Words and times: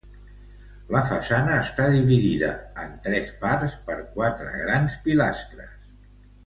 La 0.95 1.01
façana 1.09 1.57
està 1.65 1.85
dividida 1.97 2.49
en 2.85 2.97
tres 3.09 3.31
parts 3.45 3.79
per 3.91 4.01
quatre 4.17 4.59
grans 4.59 5.01
pilastres. 5.07 5.93